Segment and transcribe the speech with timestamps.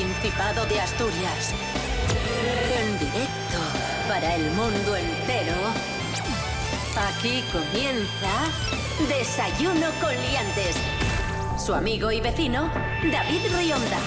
[0.00, 1.52] Principado de Asturias.
[2.74, 3.58] En directo
[4.08, 5.52] para el mundo entero.
[6.96, 8.30] Aquí comienza
[9.06, 10.76] Desayuno con Liantes.
[11.62, 12.72] Su amigo y vecino,
[13.12, 13.98] David Rionda.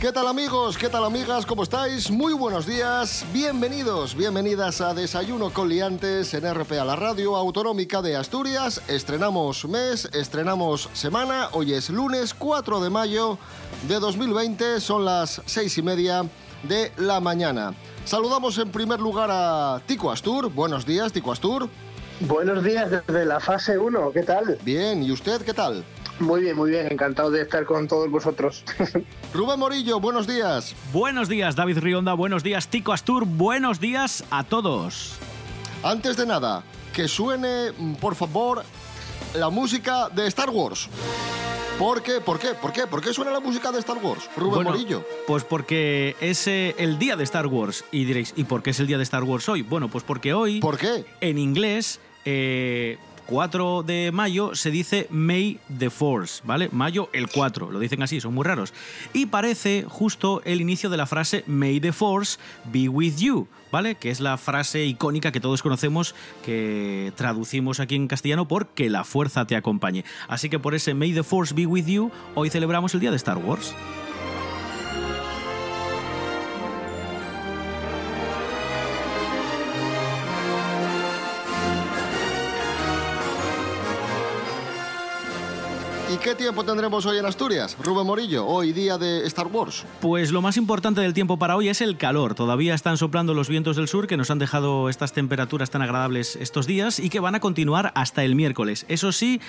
[0.00, 0.78] ¿Qué tal amigos?
[0.78, 1.44] ¿Qué tal amigas?
[1.44, 2.08] ¿Cómo estáis?
[2.08, 3.26] Muy buenos días.
[3.32, 8.80] Bienvenidos, bienvenidas a Desayuno con Liantes en RPA, la radio autonómica de Asturias.
[8.86, 11.48] Estrenamos mes, estrenamos semana.
[11.52, 13.38] Hoy es lunes 4 de mayo
[13.82, 14.80] de 2020.
[14.80, 16.24] Son las seis y media
[16.62, 17.74] de la mañana.
[18.04, 20.50] Saludamos en primer lugar a Tico Astur.
[20.50, 21.68] Buenos días, Tico Astur.
[22.20, 24.58] Buenos días desde la fase 1, ¿qué tal?
[24.62, 25.84] Bien, ¿y usted qué tal?
[26.18, 28.64] Muy bien, muy bien, encantado de estar con todos vosotros.
[29.34, 30.74] Rubén Morillo, buenos días.
[30.92, 35.14] Buenos días, David Rionda, buenos días, Tico Astur, buenos días a todos.
[35.84, 38.64] Antes de nada, que suene, por favor,
[39.34, 40.88] la música de Star Wars.
[41.78, 42.20] ¿Por qué?
[42.20, 42.48] ¿Por qué?
[42.60, 42.86] ¿Por qué?
[42.88, 44.28] ¿Por qué suena la música de Star Wars?
[44.36, 45.04] Rubén Bueno, Morillo.
[45.28, 47.84] Pues porque es eh, el día de Star Wars.
[47.92, 49.62] Y diréis, ¿y por qué es el día de Star Wars hoy?
[49.62, 51.04] Bueno, pues porque hoy, ¿Por qué?
[51.20, 56.70] en inglés, eh, 4 de mayo, se dice May the Force, ¿vale?
[56.72, 58.72] Mayo el 4, lo dicen así, son muy raros.
[59.12, 62.38] Y parece justo el inicio de la frase May the Force
[62.72, 63.96] be with you, ¿vale?
[63.96, 68.88] Que es la frase icónica que todos conocemos, que traducimos aquí en castellano por que
[68.88, 70.06] la fuerza te acompañe.
[70.26, 73.16] Así que por ese May the Force be with you, hoy celebramos el día de
[73.16, 73.74] Star Wars.
[86.18, 87.76] ¿Y qué tiempo tendremos hoy en Asturias?
[87.80, 89.84] Rubén Morillo, hoy día de Star Wars.
[90.00, 92.34] Pues lo más importante del tiempo para hoy es el calor.
[92.34, 96.34] Todavía están soplando los vientos del sur que nos han dejado estas temperaturas tan agradables
[96.34, 98.84] estos días y que van a continuar hasta el miércoles.
[98.88, 99.40] Eso sí,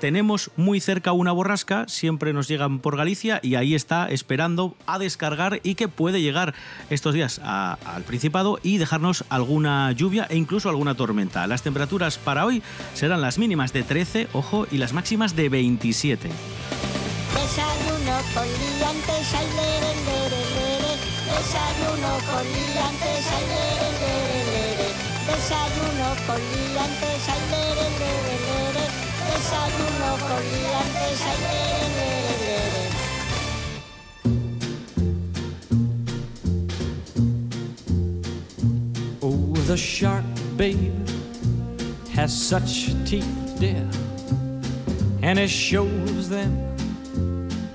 [0.00, 4.98] tenemos muy cerca una borrasca, siempre nos llegan por Galicia y ahí está esperando a
[4.98, 6.54] descargar y que puede llegar
[6.88, 11.46] estos días a- al Principado y dejarnos alguna lluvia e incluso alguna tormenta.
[11.46, 12.62] Las temperaturas para hoy
[12.94, 16.28] serán las mínimas de 13, ojo, y las máximas de 27.
[17.34, 18.46] Desayuno con
[22.44, 23.26] liantes.
[25.28, 28.39] Desayuno con liantes.
[29.40, 32.08] Desayuno con liantes, ay, lere,
[32.42, 32.84] lere.
[39.22, 40.24] Oh, the shark,
[40.58, 41.08] babe,
[42.12, 43.88] has such teeth, dear,
[45.22, 46.76] and it shows them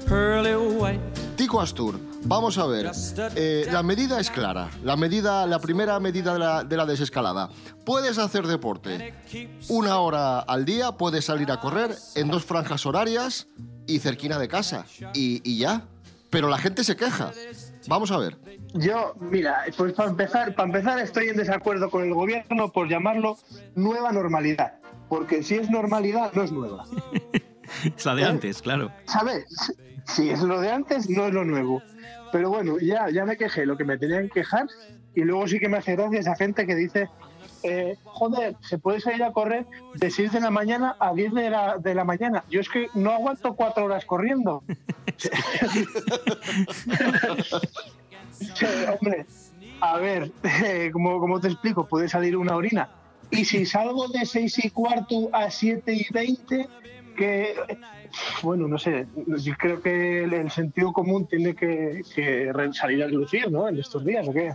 [0.06, 1.00] pearly white.
[1.36, 2.91] Tico Astur, vamos a ver.
[3.36, 4.69] Eh, la medida es clara.
[4.84, 7.50] La medida, la primera medida de la, de la desescalada.
[7.86, 9.13] Puedes hacer deporte
[9.69, 13.47] una hora al día, puedes salir a correr en dos franjas horarias
[13.88, 14.85] y cerquina de casa.
[15.14, 15.88] Y, y ya.
[16.30, 17.31] Pero la gente se queja.
[17.88, 18.38] Vamos a ver.
[18.74, 23.38] Yo, mira, pues para empezar, para empezar estoy en desacuerdo con el gobierno por llamarlo
[23.75, 26.85] nueva normalidad, porque si es normalidad no es nueva.
[27.97, 28.91] Es la de antes, claro.
[29.06, 29.46] ¿Sabes?
[30.06, 31.81] Si es lo de antes, no es lo nuevo.
[32.31, 34.68] Pero bueno, ya, ya me quejé lo que me tenían que quejar
[35.13, 37.09] y luego sí que me hace gracia esa gente que dice,
[37.64, 39.66] eh, joder, se puede salir a correr
[39.96, 42.44] de 6 de la mañana a 10 de la, de la mañana.
[42.50, 44.64] Yo es que no aguanto cuatro horas corriendo.
[48.38, 49.25] Sí, hombre,
[49.81, 52.90] a ver, eh, como, como te explico, puede salir una orina.
[53.31, 56.69] Y si salgo de 6 y cuarto a 7 y 20,
[57.16, 57.56] que,
[58.44, 59.08] bueno, no sé,
[59.40, 63.68] yo creo que el, el sentido común tiene que, que salir a lucir, ¿no?
[63.68, 64.53] En estos días, ¿o qué?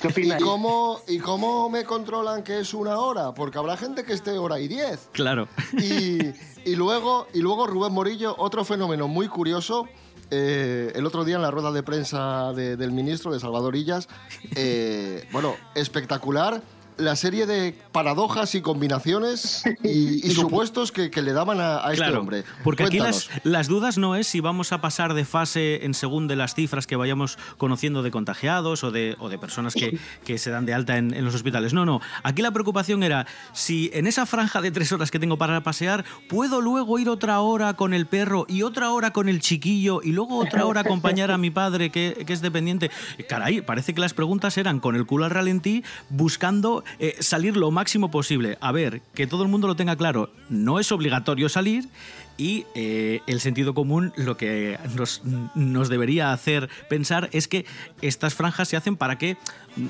[0.00, 0.42] ¿Qué ¿Y opinas?
[0.42, 3.34] cómo, ¿Y cómo me controlan que es una hora?
[3.34, 5.08] Porque habrá gente que esté hora y diez.
[5.12, 5.46] Claro.
[5.74, 6.18] Y,
[6.64, 9.86] y luego, y luego Rubén Morillo, otro fenómeno muy curioso.
[10.30, 14.08] eh, el otro día en la rueda de prensa de- del ministro de Salvador Illas,
[14.56, 16.62] eh, bueno, espectacular
[16.98, 21.92] la serie de paradojas y combinaciones y, y supuestos que, que le daban a, a
[21.92, 22.44] este Claro, hombre.
[22.64, 26.28] porque aquí las, las dudas no es si vamos a pasar de fase en según
[26.28, 30.38] de las cifras que vayamos conociendo de contagiados o de, o de personas que, que
[30.38, 31.72] se dan de alta en, en los hospitales.
[31.72, 32.00] No, no.
[32.22, 36.04] Aquí la preocupación era si en esa franja de tres horas que tengo para pasear,
[36.28, 40.12] puedo luego ir otra hora con el perro y otra hora con el chiquillo y
[40.12, 42.90] luego otra hora acompañar a mi padre que, que es dependiente.
[43.28, 47.70] Caray, parece que las preguntas eran con el culo al ralentí buscando eh, salir lo
[47.70, 48.58] máximo posible.
[48.60, 51.88] A ver, que todo el mundo lo tenga claro, no es obligatorio salir
[52.36, 55.22] y eh, el sentido común lo que nos,
[55.54, 57.66] nos debería hacer pensar es que
[58.00, 59.36] estas franjas se hacen para que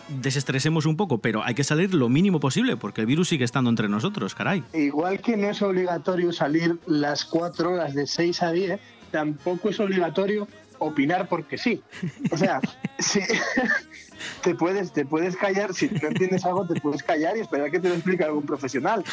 [0.09, 3.71] desestresemos un poco, pero hay que salir lo mínimo posible porque el virus sigue estando
[3.71, 4.65] entre nosotros, caray.
[4.73, 8.81] Igual que no es obligatorio salir las cuatro horas de 6 a 10,
[9.11, 11.82] tampoco es obligatorio opinar porque sí.
[12.30, 12.60] O sea,
[12.98, 13.20] si
[14.42, 17.80] te puedes, te puedes callar, si no entiendes algo, te puedes callar y esperar que
[17.80, 19.04] te lo explique algún profesional.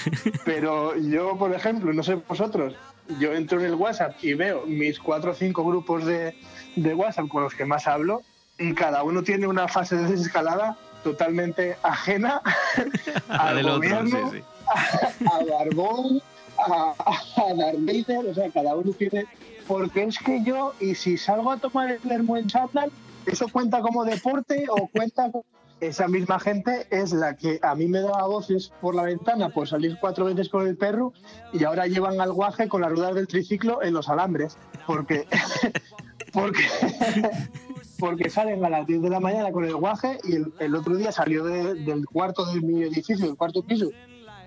[0.45, 2.75] Pero yo, por ejemplo, no sé vosotros,
[3.19, 6.35] yo entro en el WhatsApp y veo mis cuatro o cinco grupos de,
[6.75, 8.21] de WhatsApp con los que más hablo
[8.57, 12.41] y cada uno tiene una fase de desescalada totalmente ajena
[13.29, 14.43] al del otro, gobierno, sí, sí.
[14.67, 16.21] a, a Barbón,
[16.57, 19.25] a, a Darth Vader, o sea, cada uno tiene...
[19.67, 22.91] Porque es que yo, y si salgo a tomar el vermo en chándal,
[23.25, 25.45] ¿eso cuenta como deporte o cuenta como...
[25.81, 29.67] Esa misma gente es la que a mí me daba voces por la ventana por
[29.67, 31.11] salir cuatro veces con el perro
[31.51, 34.57] y ahora llevan al guaje con las ruedas del triciclo en los alambres.
[34.87, 35.27] Porque,
[36.33, 36.63] porque,
[37.99, 41.11] porque salen a las 10 de la mañana con el guaje y el, otro día
[41.11, 43.89] salió de- del cuarto de mi edificio, del cuarto piso,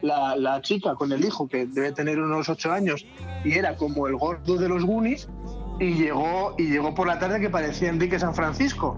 [0.03, 3.07] la, chica con el hijo que debe tener unos 8 años
[3.45, 5.29] y era como el gordo de los Goonies
[5.81, 8.97] y llegó, y llegó por la tarde que parecía Enrique San Francisco.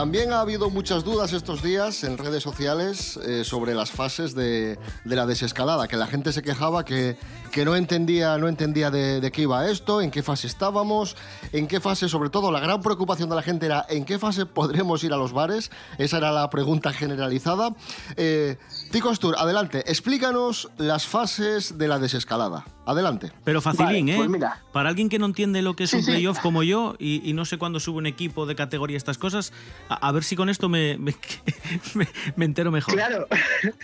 [0.00, 4.78] También ha habido muchas dudas estos días en redes sociales eh, sobre las fases de,
[5.04, 7.18] la desescalada, que la gente se quejaba que,
[7.66, 11.18] no entendía, no entendía de, de qué iba esto, en qué fase estábamos,
[11.52, 14.46] en qué fase, sobre todo, la gran preocupación de la gente era en qué fase
[14.46, 15.70] podremos ir a los bares.
[15.98, 17.74] Esa era la pregunta generalizada.
[18.16, 18.56] Eh,
[18.92, 22.64] Tico Astur, adelante, explícanos las fases de la desescalada.
[22.90, 23.32] Adelante.
[23.44, 24.16] Pero facilín, Vale, ¿eh?
[24.16, 24.62] pues mira.
[24.72, 26.10] Para alguien que no entiende lo que es Sí, un sí.
[26.12, 29.52] playoff como yo y, y no sé cuándo sube un equipo de categoría estas cosas,
[29.88, 31.14] a, a ver si con esto me, me,
[31.94, 32.94] me- me entero mejor.
[32.94, 33.26] Claro.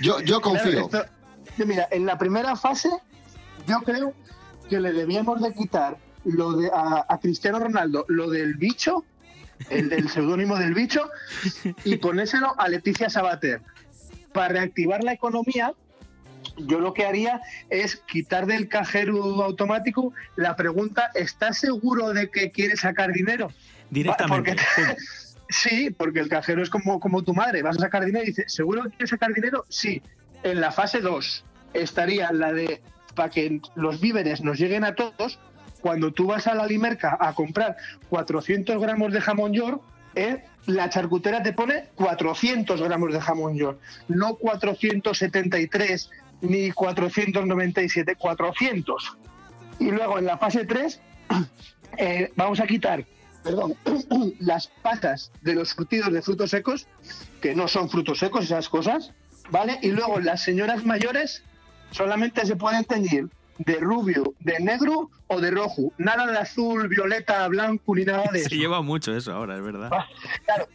[0.01, 0.89] Yo, yo confío.
[0.89, 1.07] Claro,
[1.57, 2.91] esto- mira, en la primera fase,
[3.67, 4.13] yo creo
[4.69, 9.05] que le debíamos de quitar lo de, a, a Cristiano Ronaldo lo del bicho,
[9.71, 11.09] el del seudónimo del bicho,
[11.85, 13.63] y ponérselo a Leticia Sabater.
[14.33, 15.73] Para reactivar la economía,
[16.57, 22.51] yo lo que haría es quitar del cajero automático la pregunta, ¿estás seguro de que
[22.51, 23.51] quieres sacar dinero?
[23.91, 24.57] Directamente.
[24.77, 24.97] Porque-
[25.49, 27.63] Sí, porque el cajero es como, como tu madre.
[27.63, 29.65] Vas a sacar dinero y dice, ¿seguro que quieres sacar dinero?
[29.69, 30.03] Sí.
[30.43, 32.83] En la fase 2 estaría la de
[33.15, 35.39] para que los víveres nos lleguen a todos.
[35.81, 37.77] Cuando tú vas a la limerca a comprar
[38.09, 39.81] 400 gramos de jamón york,
[40.17, 40.43] ¿eh?
[40.67, 46.11] la charcutera te pone 400 gramos de jamón york, no 473
[46.41, 49.17] ni 497, 400.
[49.79, 51.01] Y luego en la fase 3
[51.99, 53.05] eh, vamos a quitar
[53.47, 53.77] perdón,
[54.41, 56.89] las patas de los surtidos de frutos secos,
[57.41, 59.13] que no son frutos secos esas cosas,
[59.51, 59.79] ¿vale?
[59.83, 61.45] Y luego las señoras mayores
[61.93, 63.29] solamente se pueden teñir
[63.59, 68.41] de rubio, de negro o de rojo, nada de azul, violeta, blanco ni nada de
[68.41, 68.49] eso.
[68.49, 69.91] Se lleva mucho eso ahora, es verdad.
[69.93, 70.07] Ah,
[70.45, 70.67] Claro,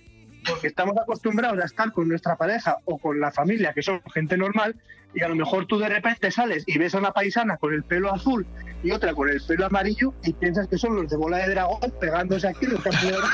[0.47, 4.37] porque estamos acostumbrados a estar con nuestra pareja o con la familia, que son gente
[4.37, 4.75] normal,
[5.13, 7.83] y a lo mejor tú de repente sales y ves a una paisana con el
[7.83, 8.45] pelo azul
[8.83, 11.91] y otra con el pelo amarillo y piensas que son los de bola de dragón
[11.99, 13.29] pegándose aquí los campeones.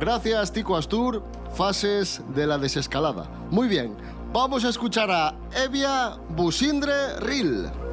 [0.00, 1.22] Gracias, Tico Astur.
[1.54, 3.28] Fases de la desescalada.
[3.50, 3.96] Muy bien.
[4.32, 7.83] Vamos a escuchar a Evia Busindre Ril.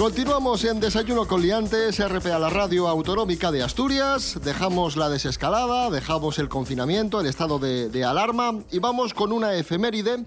[0.00, 4.40] Continuamos en Desayuno con Liantes, RPA, la radio autonómica de Asturias.
[4.42, 9.54] Dejamos la desescalada, dejamos el confinamiento, el estado de, de alarma y vamos con una
[9.56, 10.24] efeméride.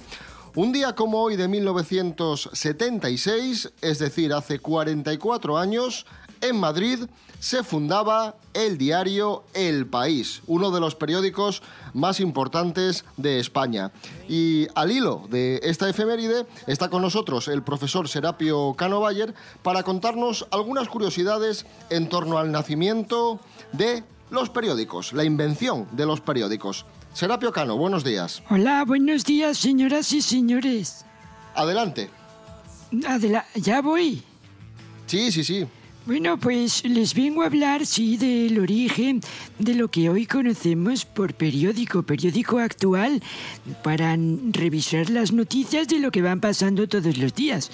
[0.53, 6.06] Un día como hoy de 1976, es decir, hace 44 años,
[6.44, 7.00] en Madrid
[7.40, 13.92] se fundaba el diario El País, uno de los periódicos más importantes de España.
[14.28, 19.84] Y al hilo de esta efeméride está con nosotros el profesor Serapio Cano Bayer para
[19.84, 23.40] contarnos algunas curiosidades en torno al nacimiento
[23.72, 26.86] de los periódicos, la invención de los periódicos.
[27.14, 28.44] Serapio Cano, buenos días.
[28.50, 31.06] Hola, buenos días, señoras y señores.
[31.56, 32.10] Adelante.
[33.08, 34.24] Adela ya voy.
[35.08, 35.68] Sí, sí, sí.
[36.05, 39.22] Bueno, pues les vengo a hablar, sí, del origen
[39.57, 43.24] de lo que hoy conocemos por periódico, periódico actual,
[43.83, 44.17] para
[44.51, 47.72] revisar las noticias de lo que van pasando todos los días.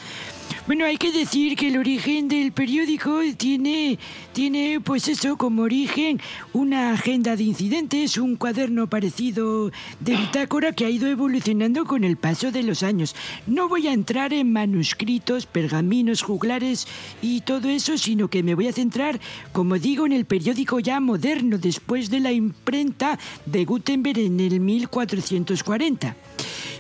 [0.68, 3.98] Bueno, hay que decir que el origen del periódico tiene,
[4.34, 6.20] tiene, pues eso, como origen
[6.54, 12.18] una agenda de incidentes, un cuaderno parecido de bitácora que ha ido evolucionando con el
[12.18, 13.16] paso de los años.
[13.48, 16.88] No voy a entrar en manuscritos, pergaminos, juglares
[17.22, 19.20] y todo eso, sino que me voy a centrar,
[19.54, 24.60] como digo, en el periódico ya moderno después de la imprenta de Gutenberg en el
[24.60, 26.16] 1440.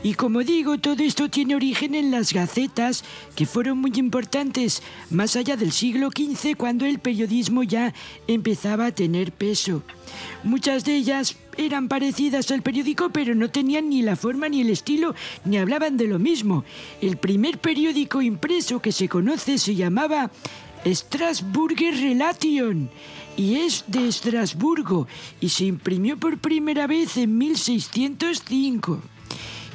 [0.01, 3.03] Y como digo, todo esto tiene origen en las gacetas,
[3.35, 7.93] que fueron muy importantes más allá del siglo XV, cuando el periodismo ya
[8.27, 9.83] empezaba a tener peso.
[10.43, 14.69] Muchas de ellas eran parecidas al periódico, pero no tenían ni la forma ni el
[14.69, 16.63] estilo, ni hablaban de lo mismo.
[17.01, 20.31] El primer periódico impreso que se conoce se llamaba
[20.85, 22.89] Strasburger Relation
[23.37, 25.07] y es de Estrasburgo
[25.39, 29.01] y se imprimió por primera vez en 1605.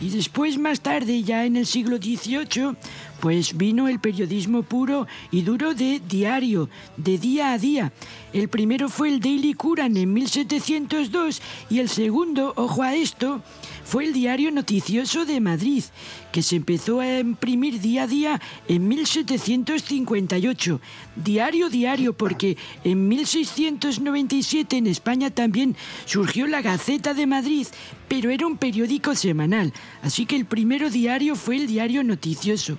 [0.01, 2.77] Y después, más tarde, ya en el siglo XVIII,
[3.21, 7.93] pues vino el periodismo puro y duro de diario, de día a día.
[8.33, 13.41] El primero fue el Daily Curan en 1702 y el segundo, ojo a esto,
[13.85, 15.85] fue el diario noticioso de Madrid,
[16.33, 20.81] que se empezó a imprimir día a día en 1758.
[21.17, 25.77] Diario, diario, porque en 1697 en España también
[26.07, 27.67] surgió la Gaceta de Madrid,
[28.09, 29.73] pero era un periódico semanal,
[30.03, 32.79] así que el primero diario fue el diario noticioso.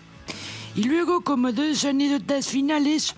[0.75, 3.15] Y luego, como dos anécdotas finales,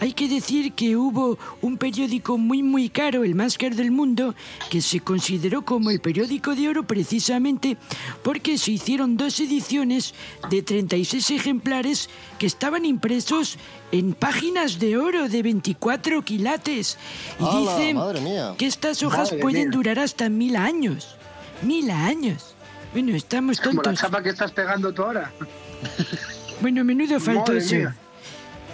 [0.00, 4.34] hay que decir que hubo un periódico muy muy caro, el más caro del mundo,
[4.70, 7.76] que se consideró como el periódico de oro precisamente
[8.24, 10.14] porque se hicieron dos ediciones
[10.50, 12.10] de 36 ejemplares
[12.40, 13.56] que estaban impresos
[13.92, 16.98] en páginas de oro de 24 quilates.
[17.38, 18.54] Y ¡Hala, dicen madre mía!
[18.58, 19.76] que estas hojas Madre pueden mía.
[19.76, 21.16] durar hasta mil años.
[21.62, 22.54] Mil años.
[22.92, 24.00] Bueno, estamos Como la tontos.
[24.00, 25.32] chapa que estás pegando tú ahora.
[26.60, 27.76] Bueno, menudo faltoso.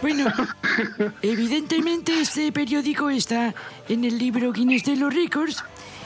[0.00, 0.32] Bueno,
[1.22, 3.54] evidentemente este periódico está
[3.88, 5.62] en el libro Guinness de los Récords.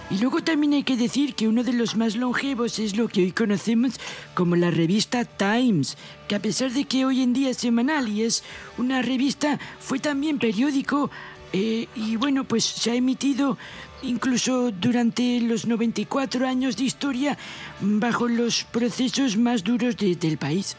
[0.09, 3.23] Y luego también hay que decir que uno de los más longevos es lo que
[3.23, 3.95] hoy conocemos
[4.35, 5.97] como la revista Times,
[6.28, 8.45] que a pesar de que hoy en día es semanal y es
[8.78, 11.11] una revista, fue también periódico
[11.52, 13.59] eh, y bueno, pues se ha emitido
[14.02, 17.37] incluso durante los 94 años de historia
[17.80, 20.76] bajo los procesos más duros de- del país.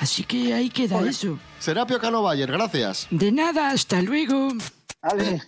[0.00, 1.38] Así que ahí queda eso.
[1.58, 3.06] Serapio Cano Bayer, gracias.
[3.10, 4.48] De nada, hasta luego.
[5.02, 5.42] Vale.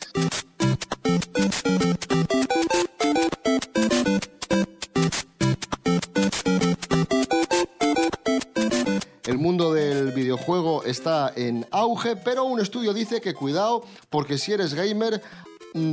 [9.24, 14.52] El mundo del videojuego está en auge, pero un estudio dice que cuidado, porque si
[14.52, 15.22] eres gamer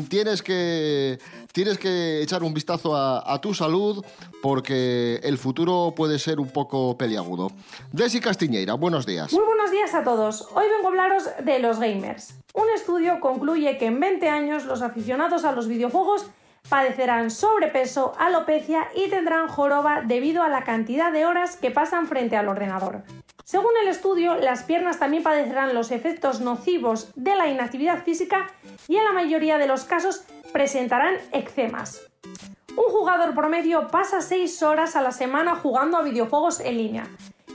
[0.09, 1.19] tienes que,
[1.51, 4.03] tienes que echar un vistazo a, tu salud,
[4.41, 7.51] porque el futuro puede ser un poco peliagudo.
[7.91, 9.31] Desi Castiñeira, buenos días.
[9.33, 10.47] Muy buenos días a todos.
[10.53, 12.35] Hoy vengo a hablaros de los gamers.
[12.53, 16.25] Un estudio concluye que en 20 años los aficionados a los videojuegos
[16.67, 22.35] padecerán sobrepeso, alopecia y tendrán joroba debido a la cantidad de horas que pasan frente
[22.35, 23.03] al ordenador.
[23.49, 28.45] Según el estudio, las piernas también padecerán los efectos nocivos de la inactividad física
[28.87, 31.99] y en la mayoría de los casos presentarán eczemas.
[32.77, 37.07] Un jugador promedio pasa 6 horas a la semana jugando a videojuegos en línea.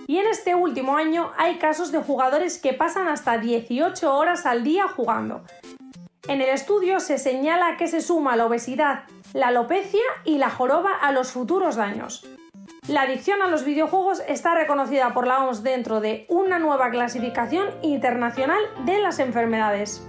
[0.09, 4.65] Y en este último año hay casos de jugadores que pasan hasta 18 horas al
[4.65, 5.45] día jugando.
[6.27, 10.91] En el estudio se señala que se suma la obesidad, la alopecia y la joroba
[11.01, 12.27] a los futuros daños.
[12.89, 17.69] La adicción a los videojuegos está reconocida por la OMS dentro de una nueva clasificación
[17.81, 20.07] internacional de las enfermedades.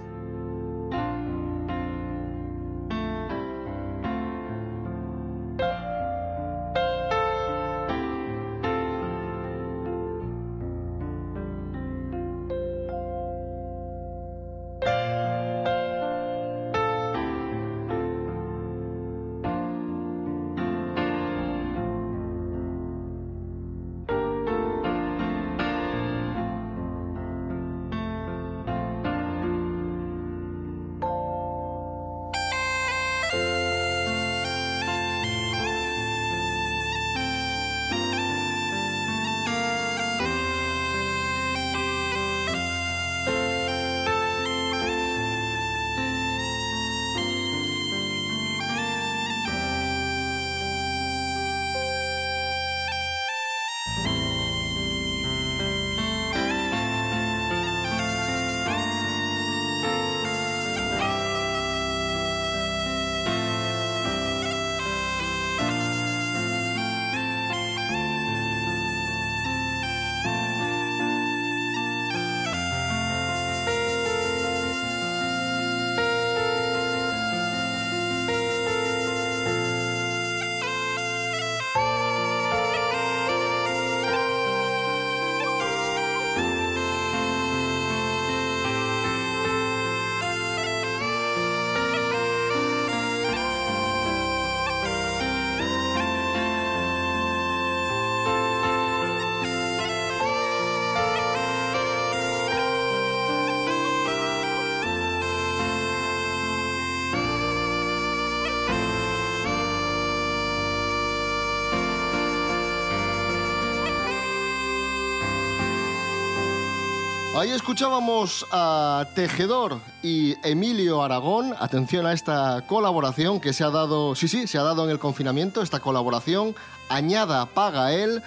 [117.36, 121.54] Ahí escuchábamos a Tejedor y Emilio Aragón.
[121.58, 124.98] Atención a esta colaboración que se ha dado, sí, sí, se ha dado en el
[124.98, 126.54] confinamiento, esta colaboración.
[126.88, 128.22] Añada, paga él,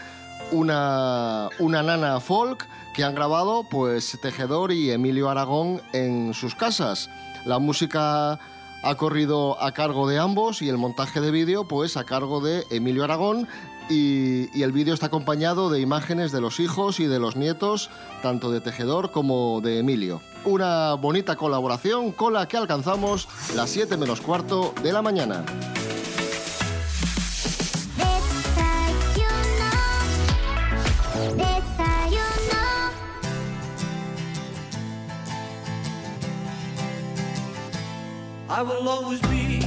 [0.52, 7.10] una, una nana folk que han grabado pues Tejedor y Emilio Aragón en sus casas.
[7.46, 8.40] La música
[8.84, 12.64] ha corrido a cargo de ambos y el montaje de vídeo pues a cargo de
[12.70, 13.48] Emilio Aragón
[13.90, 17.90] y, y el vídeo está acompañado de imágenes de los hijos y de los nietos,
[18.22, 20.22] tanto de Tejedor como de Emilio.
[20.46, 25.44] Una bonita colaboración con la que alcanzamos las 7 menos cuarto de la mañana.
[27.98, 29.72] Desayuno,
[31.36, 32.30] desayuno.
[38.50, 39.59] I will always be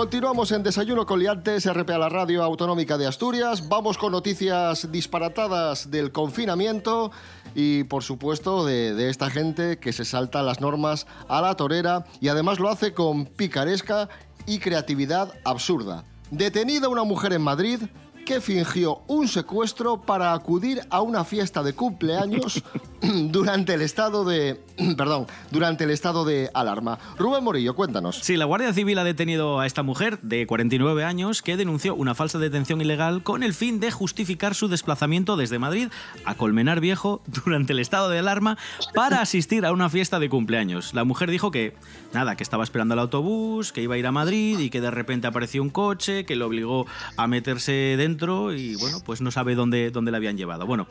[0.00, 3.68] Continuamos en Desayuno con Liantes, RPA la Radio Autonómica de Asturias.
[3.68, 7.10] Vamos con noticias disparatadas del confinamiento
[7.54, 12.06] y, por supuesto, de, de esta gente que se salta las normas a la torera
[12.18, 14.08] y además lo hace con picaresca
[14.46, 16.04] y creatividad absurda.
[16.30, 17.82] Detenida una mujer en Madrid
[18.24, 22.62] que fingió un secuestro para acudir a una fiesta de cumpleaños
[23.30, 24.60] durante el estado de
[24.96, 26.98] perdón, durante el estado de alarma.
[27.18, 28.18] Rubén Morillo, cuéntanos.
[28.22, 32.14] Sí, la Guardia Civil ha detenido a esta mujer de 49 años que denunció una
[32.14, 35.88] falsa detención ilegal con el fin de justificar su desplazamiento desde Madrid
[36.24, 38.58] a Colmenar Viejo durante el estado de alarma
[38.94, 40.94] para asistir a una fiesta de cumpleaños.
[40.94, 41.74] La mujer dijo que
[42.12, 44.90] nada, que estaba esperando el autobús, que iba a ir a Madrid y que de
[44.90, 46.86] repente apareció un coche que le obligó
[47.16, 50.66] a meterse dentro y bueno, pues no sabe dónde, dónde la habían llevado.
[50.66, 50.86] Bueno,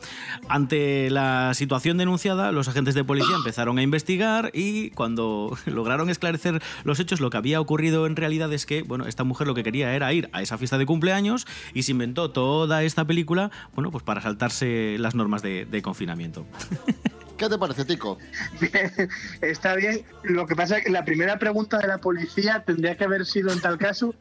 [0.48, 6.60] ante la situación denunciada, los agentes de policía empezaron a investigar y cuando lograron esclarecer
[6.82, 9.62] los hechos, lo que había ocurrido en realidad es que, bueno, esta mujer lo que
[9.62, 13.90] quería era ir a esa fiesta de cumpleaños y se inventó toda esta película, bueno,
[13.90, 16.46] pues para saltarse las normas de, de confinamiento.
[17.36, 18.18] ¿Qué te parece, Tico?
[19.40, 20.04] Está bien.
[20.24, 23.50] Lo que pasa es que la primera pregunta de la policía tendría que haber sido
[23.50, 24.14] en tal caso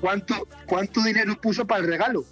[0.00, 2.24] cuánto, cuánto dinero puso para el regalo.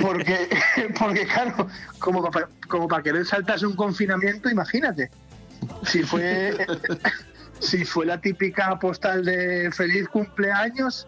[0.00, 0.48] Porque,
[0.98, 5.10] porque claro, como para, como para querer saltarse un confinamiento, imagínate.
[5.84, 6.66] Si fue,
[7.60, 11.06] si fue la típica postal de feliz cumpleaños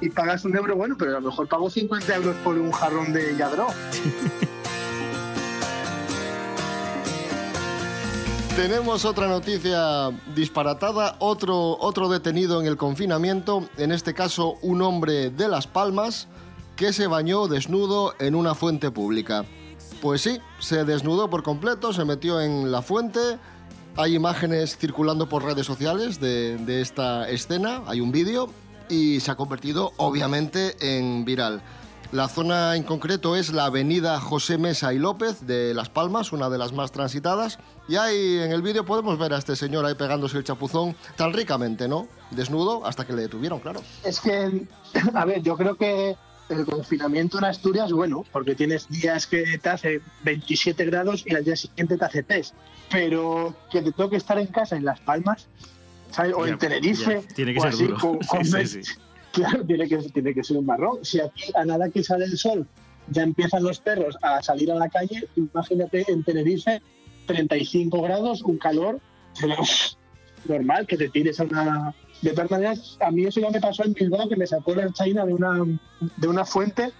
[0.00, 3.12] y pagas un euro, bueno, pero a lo mejor pago 50 euros por un jarrón
[3.12, 3.66] de Yadro.
[8.56, 15.30] Tenemos otra noticia disparatada, otro, otro detenido en el confinamiento, en este caso un hombre
[15.30, 16.28] de Las Palmas
[16.80, 19.44] que se bañó desnudo en una fuente pública.
[20.00, 23.20] Pues sí, se desnudó por completo, se metió en la fuente,
[23.98, 28.48] hay imágenes circulando por redes sociales de, de esta escena, hay un vídeo
[28.88, 31.60] y se ha convertido obviamente en viral.
[32.12, 36.48] La zona en concreto es la avenida José Mesa y López de Las Palmas, una
[36.48, 37.58] de las más transitadas.
[37.88, 41.34] Y ahí en el vídeo podemos ver a este señor ahí pegándose el chapuzón tan
[41.34, 42.08] ricamente, ¿no?
[42.30, 43.82] Desnudo hasta que le detuvieron, claro.
[44.02, 44.66] Es que,
[45.14, 46.16] a ver, yo creo que
[46.50, 51.44] el confinamiento en Asturias, bueno, porque tienes días que te hace 27 grados y al
[51.44, 52.54] día siguiente te hace test.
[52.90, 55.46] Pero que te toque estar en casa en Las Palmas,
[56.10, 56.34] ¿sabes?
[56.36, 57.96] O Ya, en Tenerife, ya, tiene que o ser así, duro.
[57.98, 58.92] con- con Sí, sí, ve- sí.
[59.32, 60.98] Claro, tiene que, tiene que ser un marrón.
[61.04, 62.66] Si aquí a nada que sale el sol
[63.08, 66.80] ya empiezan los perros a salir a la calle, imagínate en Tenerife
[67.26, 69.00] 35 grados, un calor,
[69.40, 69.54] pero,
[70.46, 71.94] normal que te tires a una...
[72.22, 74.92] De todas maneras, a mí eso ya me pasó en Bilbao, que me sacó la
[74.92, 75.64] China de una,
[76.16, 76.92] de una fuente,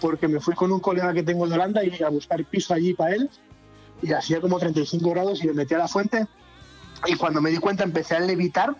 [0.00, 2.94] porque me fui con un colega que tengo de Holanda y a buscar piso allí
[2.94, 3.30] para él,
[4.02, 6.26] y hacía como 35 grados y me metí a la fuente,
[7.06, 8.76] y cuando me di cuenta empecé a levitar,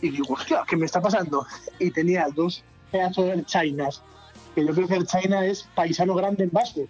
[0.00, 1.44] y digo, hostia, ¿qué me está pasando?
[1.80, 2.62] Y tenía dos
[2.92, 4.02] pedazos de chinas,
[4.54, 6.86] que yo creo que el China es paisano grande en vasco,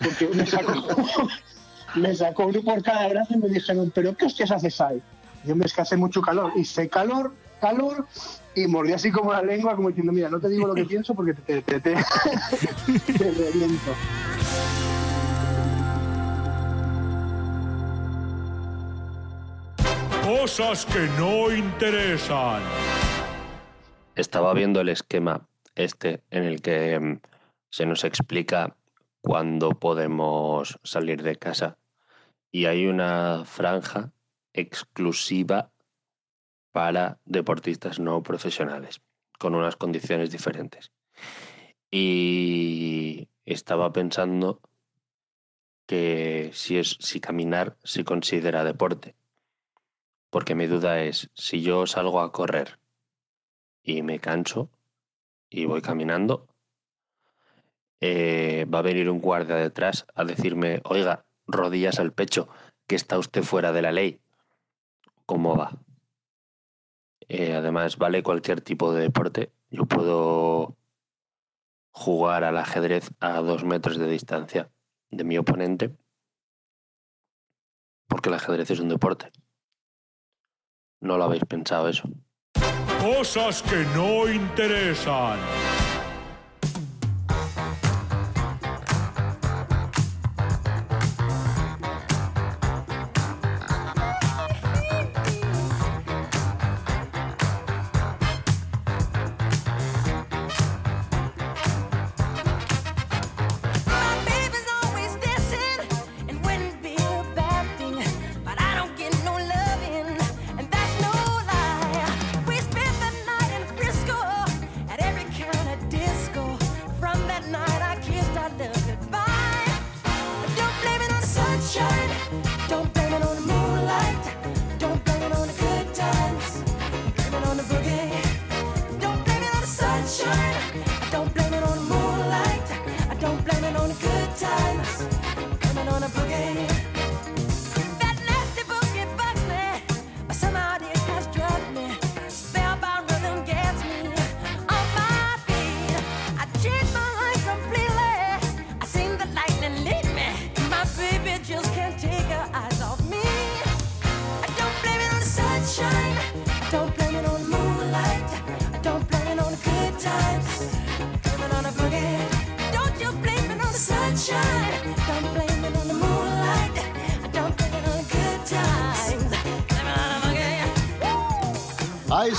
[0.00, 0.72] porque me sacó,
[1.96, 5.02] me sacó uno por cada brazo y me dijeron, ¿pero qué hostias haces ahí?
[5.44, 7.32] Yo me escasé mucho calor, hice calor,
[7.64, 8.06] calor,
[8.54, 11.14] y mordí así como la lengua, como diciendo, mira, no te digo lo que pienso
[11.14, 11.94] porque te, te, te,
[13.18, 13.92] te reviento.
[20.22, 22.62] Cosas que no interesan.
[24.14, 27.20] Estaba viendo el esquema este en el que mm,
[27.70, 28.76] se nos explica
[29.22, 31.78] cuándo podemos salir de casa
[32.52, 34.12] y hay una franja
[34.52, 35.70] exclusiva
[36.74, 39.00] para deportistas no profesionales
[39.38, 40.90] con unas condiciones diferentes.
[41.88, 44.60] Y estaba pensando
[45.86, 49.14] que si, es, si caminar se considera deporte.
[50.30, 52.80] Porque mi duda es, si yo salgo a correr
[53.84, 54.68] y me canso
[55.48, 56.48] y voy caminando,
[58.00, 62.48] eh, va a venir un guardia detrás a decirme, oiga, rodillas al pecho,
[62.88, 64.18] que está usted fuera de la ley.
[65.24, 65.78] ¿Cómo va?
[67.28, 69.52] Eh, además, vale cualquier tipo de deporte.
[69.70, 70.76] Yo puedo
[71.90, 74.70] jugar al ajedrez a dos metros de distancia
[75.10, 75.96] de mi oponente,
[78.08, 79.30] porque el ajedrez es un deporte.
[81.00, 82.08] No lo habéis pensado eso.
[83.00, 85.38] Cosas que no interesan.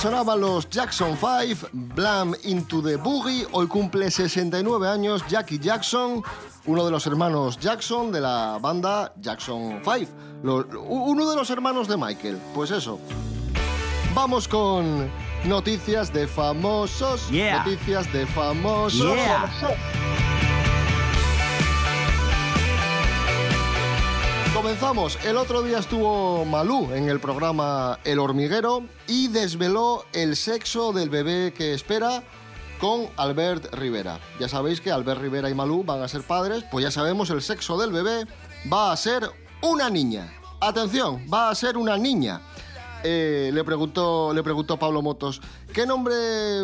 [0.06, 3.48] Sonaban los Jackson 5, Blam Into the Boogie.
[3.52, 6.22] Hoy cumple 69 años Jackie Jackson,
[6.68, 10.12] uno de los hermanos Jackson de la banda Jackson 5.
[10.44, 12.38] Lo- uno de los hermanos de Michael.
[12.54, 13.00] Pues eso.
[14.13, 15.10] Vamos con
[15.46, 17.28] noticias de famosos.
[17.32, 17.63] Yeah.
[17.65, 19.15] Noticias de famosos.
[19.15, 19.50] Yeah.
[24.65, 25.23] Comenzamos.
[25.23, 31.12] El otro día estuvo Malú en el programa El Hormiguero y desveló el sexo del
[31.12, 32.23] bebé que espera
[32.80, 34.19] con Albert Rivera.
[34.39, 37.43] Ya sabéis que Albert Rivera y Malú van a ser padres, pues ya sabemos el
[37.43, 38.25] sexo del bebé
[38.73, 39.30] va a ser
[39.62, 40.34] una niña.
[40.60, 42.41] Atención, va a ser una niña.
[43.04, 45.41] Eh, le, preguntó, le preguntó Pablo Motos,
[45.73, 46.15] ¿qué nombre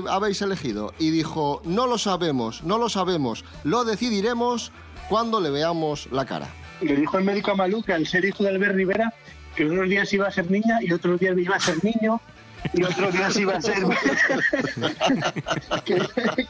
[0.09, 0.91] habéis elegido?
[0.97, 4.71] Y dijo, no lo sabemos, no lo sabemos, lo decidiremos
[5.07, 6.51] cuando le veamos la cara.
[6.81, 9.13] Le dijo el médico a Malú que al ser hijo de Albert Rivera,
[9.55, 12.19] que unos días iba a ser niña y otros días iba a ser niño
[12.73, 13.75] y otros días iba a ser...
[15.85, 15.95] que,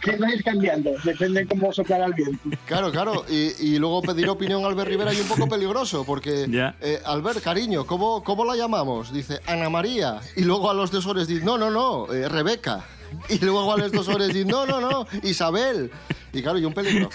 [0.02, 2.50] que va a ir cambiando, depende cómo soplará el viento.
[2.66, 3.26] Claro, claro.
[3.30, 6.76] Y, y luego pedir opinión a Albert Rivera y un poco peligroso, porque Ya.
[6.82, 9.14] eh, Albert, cariño, ¿cómo, ¿cómo la llamamos?
[9.14, 10.20] Dice Ana María.
[10.36, 12.86] Y luego a los tesores dice, no, no, no, eh, Rebeca.
[13.30, 15.92] Y luego a los tesores dice, no, no, no, Isabel.
[16.34, 17.10] Y claro, y un peligro.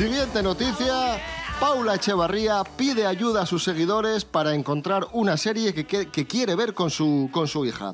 [0.00, 1.20] Siguiente noticia.
[1.60, 6.88] Paula Echevarría pide ayuda a sus seguidores para encontrar una serie que, quiere ver con
[6.88, 7.92] su, con su hija.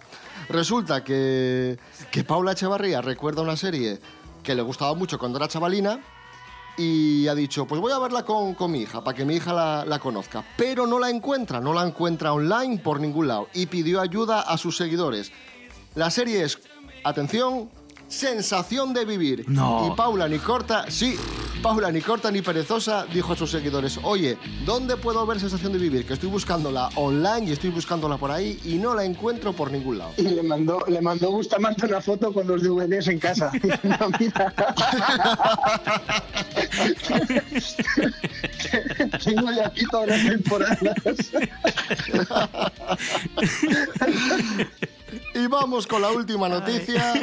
[0.49, 1.77] Resulta que,
[2.12, 3.99] que Paula Echevarría recuerda una serie
[4.45, 5.99] que le gustaba mucho cuando era chavalina
[6.79, 9.53] y ha dicho, pues voy a verla con, con mi hija, para que mi hija
[9.53, 10.45] la, la conozca.
[10.57, 14.57] Pero no la encuentra, no la encuentra online por ningún lado y pidió ayuda a
[14.59, 15.33] sus seguidores.
[15.97, 16.61] La serie es,
[17.03, 17.69] atención,
[18.09, 19.45] Sensación de Vivir.
[19.49, 19.88] No.
[19.92, 21.16] Y Paula ni corta, sí,
[21.62, 25.79] Paula ni corta ni perezosa dijo a sus seguidores, oye, ¿dónde puedo ver Sensación de
[25.79, 26.07] Vivir?
[26.07, 29.99] Que estoy buscándola online y estoy buscándola por ahí y no la encuentro por ningún
[29.99, 30.12] lado.
[30.16, 33.51] Y le mandó, le mandó Bustamante una foto con los DVDs en casa.
[33.83, 34.53] No, mira.
[39.25, 41.31] Tengo ya aquí todas las temporadas.
[45.35, 47.14] Y vamos con la última noticia.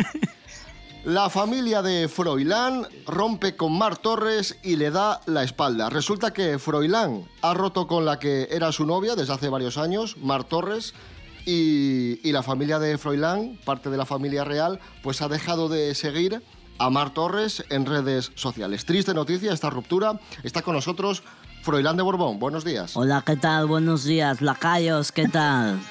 [1.06, 5.90] La familia de Froilán rompe con Mar Torres y le da la espalda.
[5.90, 10.16] Resulta que Froilán ha roto con la que era su novia desde hace varios años,
[10.16, 10.94] Mar Torres,
[11.46, 16.42] y, la familia de Froilán, parte de la familia real, pues ha dejado de seguir
[16.80, 18.86] a Mar Torres en redes sociales.
[18.86, 20.22] Triste noticia esta ruptura.
[20.44, 21.22] Está con nosotros
[21.64, 22.40] Froilán de Borbón.
[22.40, 22.96] Buenos días.
[22.96, 23.66] Hola, ¿qué tal?
[23.66, 25.82] Buenos días, lacayos, ¿qué tal?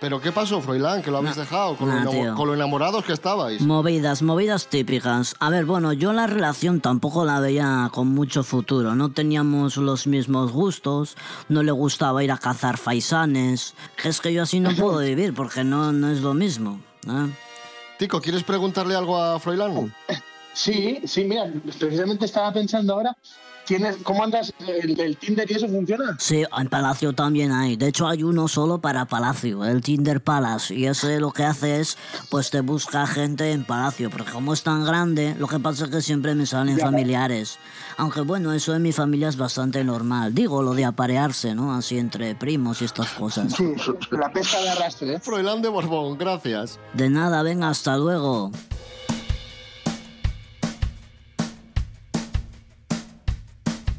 [0.00, 1.02] ¿Pero qué pasó, Froilán?
[1.02, 3.60] Que lo habéis dejado con, lo nah, con lo enamorados que estabais.
[3.60, 5.36] Movidas, movidas típicas.
[5.40, 8.94] A ver, bueno, yo la relación tampoco la veía con mucho futuro.
[8.94, 11.16] No teníamos los mismos gustos,
[11.50, 13.74] no le gustaba ir a cazar faisanes.
[14.00, 16.80] Que Es que yo así no puedo vivir porque no, no es lo mismo.
[17.06, 17.30] ¿eh?
[17.98, 19.94] Tico, ¿quieres preguntarle algo a Froilán?
[20.54, 23.16] Sí, sí, mira, precisamente estaba pensando ahora,
[23.70, 24.52] ¿tienes, ¿cómo andas?
[24.66, 26.16] ¿El, el Tinder y eso funciona?
[26.18, 27.76] Sí, en Palacio también hay.
[27.76, 30.74] De hecho, hay uno solo para Palacio, el Tinder Palace.
[30.74, 31.96] Y ese lo que hace es,
[32.30, 34.10] pues te busca gente en Palacio.
[34.10, 36.84] Porque como es tan grande, lo que pasa es que siempre me salen Ya.
[36.86, 37.58] familiares.
[37.96, 40.34] Aunque bueno, eso en mi familia es bastante normal.
[40.34, 41.72] Digo, lo de aparearse, ¿no?
[41.72, 43.52] Así entre primos y estas cosas.
[43.52, 43.64] Sí,
[44.10, 45.20] la pesca de arrastre, ¿eh?
[45.20, 46.80] Froilán de Borbón, gracias.
[46.94, 48.50] De nada, venga, hasta luego.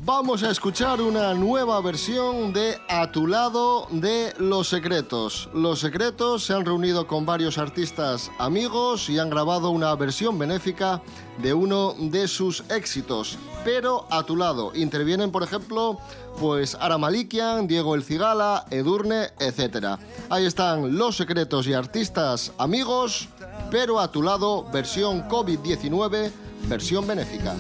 [0.03, 5.47] Vamos a escuchar una nueva versión de A tu lado de Los Secretos.
[5.53, 11.03] Los Secretos se han reunido con varios artistas amigos y han grabado una versión benéfica
[11.37, 13.37] de uno de sus éxitos.
[13.63, 15.99] Pero a tu lado intervienen, por ejemplo,
[16.39, 19.99] pues Ara Malikian, Diego El Cigala, Edurne, etc.
[20.31, 23.29] Ahí están Los Secretos y artistas amigos,
[23.69, 26.31] pero a tu lado versión COVID-19,
[26.67, 27.55] versión benéfica.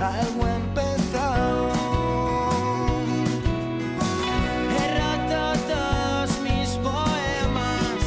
[0.00, 1.72] Algo empezado.
[4.70, 4.88] He
[5.68, 8.00] todos mis poemas,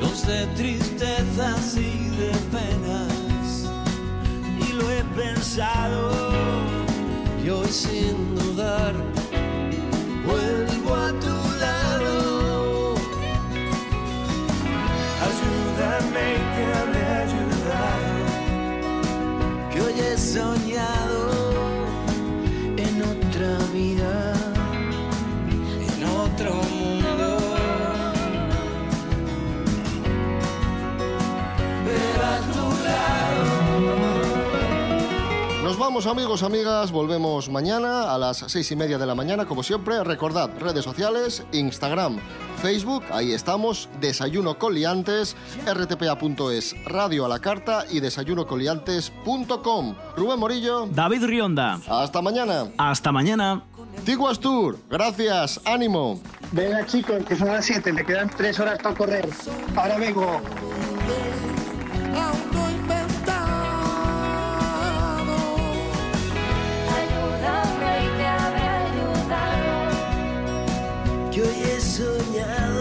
[0.00, 3.68] los de tristezas y de penas,
[4.58, 6.10] y lo he pensado.
[7.44, 8.27] Y hoy sin
[20.40, 20.67] hoy
[35.78, 39.62] Nos vamos amigos, amigas, volvemos mañana a las seis y media de la mañana, como
[39.62, 40.02] siempre.
[40.02, 42.18] Recordad, redes sociales, Instagram,
[42.60, 45.36] Facebook, ahí estamos, Desayuno Coliantes,
[45.72, 49.94] rtpa.es, Radio a la Carta y desayunocoliantes.com.
[50.16, 51.78] Rubén Morillo, David Rionda.
[51.88, 52.66] hasta mañana.
[52.76, 53.62] Hasta mañana.
[54.04, 56.20] Tigo Astur, gracias, ánimo.
[56.50, 59.28] Venga, chicos, que son las 7, me quedan 3 horas para correr.
[59.76, 60.40] Ahora vengo.
[71.98, 72.77] soñado.